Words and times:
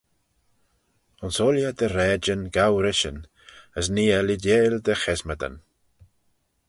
Ayns 1.23 1.37
ooilley 1.43 1.67
dty 1.79 1.89
raaidyn 1.95 2.41
gow 2.55 2.73
rishyn, 2.83 3.17
as 3.77 3.85
nee 3.93 4.13
eh 4.17 4.25
leeideil 4.27 4.73
dty 4.83 4.95
chesmadyn. 5.01 5.55